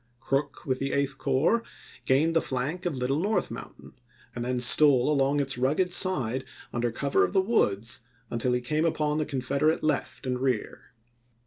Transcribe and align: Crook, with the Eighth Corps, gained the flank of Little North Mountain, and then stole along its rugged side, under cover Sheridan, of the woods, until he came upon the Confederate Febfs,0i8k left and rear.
Crook, 0.19 0.65
with 0.65 0.79
the 0.79 0.93
Eighth 0.93 1.19
Corps, 1.19 1.61
gained 2.05 2.35
the 2.35 2.41
flank 2.41 2.87
of 2.87 2.95
Little 2.95 3.19
North 3.19 3.51
Mountain, 3.51 3.93
and 4.33 4.43
then 4.43 4.59
stole 4.59 5.11
along 5.11 5.39
its 5.39 5.59
rugged 5.59 5.93
side, 5.93 6.43
under 6.73 6.91
cover 6.91 7.19
Sheridan, 7.19 7.29
of 7.29 7.33
the 7.33 7.51
woods, 7.51 7.99
until 8.31 8.53
he 8.53 8.61
came 8.61 8.83
upon 8.83 9.19
the 9.19 9.27
Confederate 9.27 9.81
Febfs,0i8k 9.81 9.87
left 9.87 10.25
and 10.25 10.39
rear. 10.39 10.93